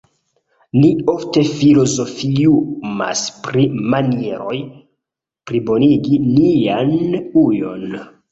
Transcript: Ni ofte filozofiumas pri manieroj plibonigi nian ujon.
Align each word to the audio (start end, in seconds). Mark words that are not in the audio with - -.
Ni 0.77 0.87
ofte 1.11 1.41
filozofiumas 1.57 3.21
pri 3.47 3.65
manieroj 3.95 4.57
plibonigi 5.51 6.19
nian 6.25 6.91
ujon. 7.47 7.87